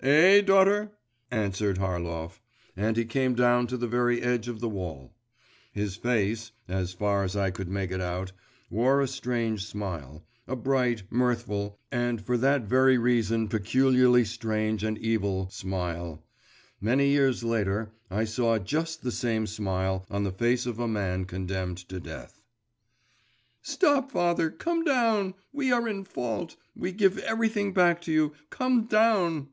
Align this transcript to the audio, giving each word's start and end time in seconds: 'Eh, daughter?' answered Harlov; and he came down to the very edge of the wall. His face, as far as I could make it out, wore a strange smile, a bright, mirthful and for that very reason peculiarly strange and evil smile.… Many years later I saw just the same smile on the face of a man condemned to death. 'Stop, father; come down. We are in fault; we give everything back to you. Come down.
'Eh, 0.00 0.40
daughter?' 0.42 0.92
answered 1.32 1.78
Harlov; 1.78 2.40
and 2.76 2.96
he 2.96 3.04
came 3.04 3.34
down 3.34 3.66
to 3.66 3.76
the 3.76 3.88
very 3.88 4.22
edge 4.22 4.46
of 4.46 4.60
the 4.60 4.68
wall. 4.68 5.12
His 5.72 5.96
face, 5.96 6.52
as 6.68 6.92
far 6.92 7.24
as 7.24 7.34
I 7.36 7.50
could 7.50 7.68
make 7.68 7.90
it 7.90 8.00
out, 8.00 8.30
wore 8.70 9.00
a 9.00 9.08
strange 9.08 9.66
smile, 9.66 10.22
a 10.46 10.54
bright, 10.54 11.02
mirthful 11.10 11.80
and 11.90 12.24
for 12.24 12.36
that 12.36 12.62
very 12.62 12.96
reason 12.96 13.48
peculiarly 13.48 14.24
strange 14.24 14.84
and 14.84 14.96
evil 14.98 15.50
smile.… 15.50 16.22
Many 16.80 17.08
years 17.08 17.42
later 17.42 17.90
I 18.08 18.22
saw 18.22 18.56
just 18.60 19.02
the 19.02 19.10
same 19.10 19.48
smile 19.48 20.06
on 20.08 20.22
the 20.22 20.30
face 20.30 20.64
of 20.64 20.78
a 20.78 20.86
man 20.86 21.24
condemned 21.24 21.78
to 21.88 21.98
death. 21.98 22.40
'Stop, 23.62 24.12
father; 24.12 24.48
come 24.48 24.84
down. 24.84 25.34
We 25.52 25.72
are 25.72 25.88
in 25.88 26.04
fault; 26.04 26.54
we 26.76 26.92
give 26.92 27.18
everything 27.18 27.72
back 27.72 28.00
to 28.02 28.12
you. 28.12 28.34
Come 28.50 28.84
down. 28.84 29.48